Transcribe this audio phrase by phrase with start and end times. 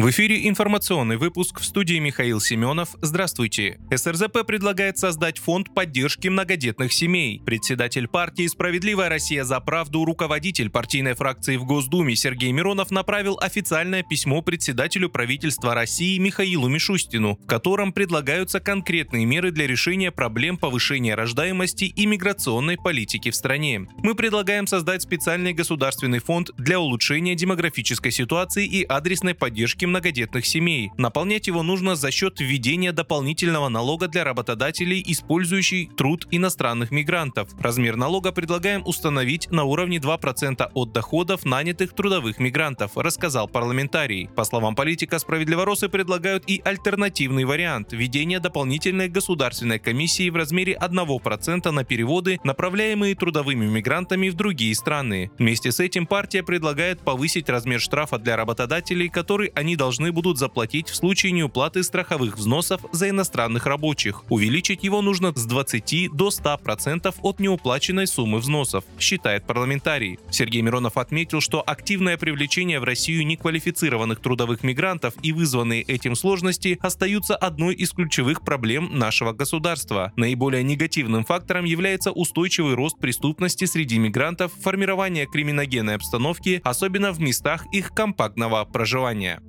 [0.00, 2.96] В эфире информационный выпуск в студии Михаил Семенов.
[3.02, 3.78] Здравствуйте.
[3.94, 7.42] СРЗП предлагает создать фонд поддержки многодетных семей.
[7.44, 14.02] Председатель партии «Справедливая Россия за правду» руководитель партийной фракции в Госдуме Сергей Миронов направил официальное
[14.02, 21.14] письмо председателю правительства России Михаилу Мишустину, в котором предлагаются конкретные меры для решения проблем повышения
[21.14, 23.86] рождаемости и миграционной политики в стране.
[23.98, 30.90] Мы предлагаем создать специальный государственный фонд для улучшения демографической ситуации и адресной поддержки многодетных семей.
[30.96, 37.50] Наполнять его нужно за счет введения дополнительного налога для работодателей, использующих труд иностранных мигрантов.
[37.60, 44.28] Размер налога предлагаем установить на уровне 2% от доходов нанятых трудовых мигрантов, рассказал парламентарий.
[44.34, 51.70] По словам политика, справедливоросы предлагают и альтернативный вариант– введение дополнительной государственной комиссии в размере 1%
[51.70, 55.30] на переводы, направляемые трудовыми мигрантами в другие страны.
[55.38, 60.90] Вместе с этим партия предлагает повысить размер штрафа для работодателей, который они должны будут заплатить
[60.90, 64.24] в случае неуплаты страховых взносов за иностранных рабочих.
[64.28, 70.18] Увеличить его нужно с 20 до 100% от неуплаченной суммы взносов, считает парламентарий.
[70.30, 76.78] Сергей Миронов отметил, что активное привлечение в Россию неквалифицированных трудовых мигрантов и вызванные этим сложности
[76.82, 80.12] остаются одной из ключевых проблем нашего государства.
[80.16, 87.64] Наиболее негативным фактором является устойчивый рост преступности среди мигрантов, формирование криминогенной обстановки, особенно в местах
[87.72, 89.40] их компактного проживания.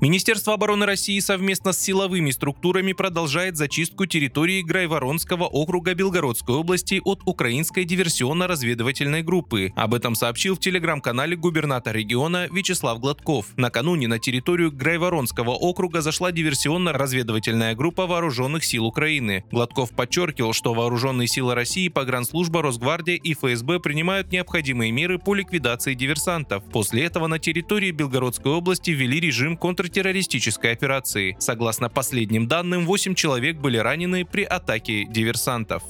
[0.00, 7.20] Министерство обороны России совместно с силовыми структурами продолжает зачистку территории Грайворонского округа Белгородской области от
[7.26, 9.74] украинской диверсионно-разведывательной группы.
[9.76, 13.48] Об этом сообщил в телеграм-канале губернатор региона Вячеслав Гладков.
[13.58, 19.44] Накануне на территорию Грайворонского округа зашла диверсионно-разведывательная группа вооруженных сил Украины.
[19.52, 25.92] Гладков подчеркивал, что вооруженные силы России, погранслужба, Росгвардия и ФСБ принимают необходимые меры по ликвидации
[25.92, 26.64] диверсантов.
[26.72, 31.36] После этого на территории Белгородской области ввели режим контр террористической операции.
[31.38, 35.82] Согласно последним данным, 8 человек были ранены при атаке диверсантов.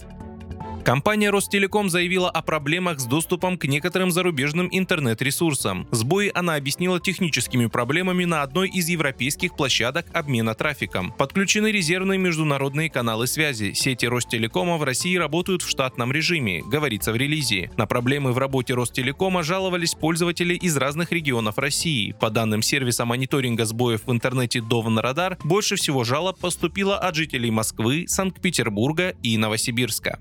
[0.85, 5.87] Компания Ростелеком заявила о проблемах с доступом к некоторым зарубежным интернет-ресурсам.
[5.91, 11.13] Сбои она объяснила техническими проблемами на одной из европейских площадок обмена трафиком.
[11.13, 13.73] Подключены резервные международные каналы связи.
[13.75, 17.71] Сети Ростелекома в России работают в штатном режиме, говорится в релизе.
[17.77, 22.13] На проблемы в работе Ростелекома жаловались пользователи из разных регионов России.
[22.19, 27.51] По данным сервиса мониторинга сбоев в интернете Дован Радар, больше всего жалоб поступило от жителей
[27.51, 30.19] Москвы, Санкт-Петербурга и Новосибирска.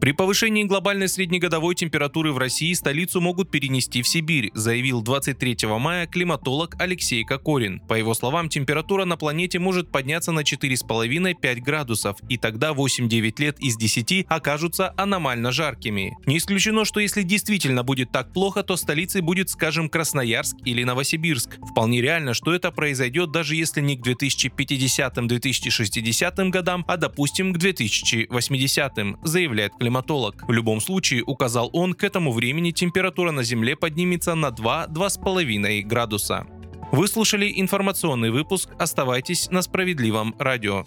[0.00, 6.06] При повышении глобальной среднегодовой температуры в России столицу могут перенести в Сибирь, заявил 23 мая
[6.06, 7.80] климатолог Алексей Кокорин.
[7.80, 13.60] По его словам, температура на планете может подняться на 4,5-5 градусов, и тогда 8-9 лет
[13.60, 16.16] из 10 окажутся аномально жаркими.
[16.24, 21.58] Не исключено, что если действительно будет так плохо, то столицей будет, скажем, Красноярск или Новосибирск.
[21.72, 28.92] Вполне реально, что это произойдет даже если не к 2050-2060 годам, а допустим к 2080,
[29.24, 30.44] заявляет климатолог климатолог.
[30.46, 36.46] В любом случае, указал он, к этому времени температура на Земле поднимется на 2-2,5 градуса.
[36.92, 38.70] Вы слушали информационный выпуск.
[38.78, 40.84] Оставайтесь на справедливом радио.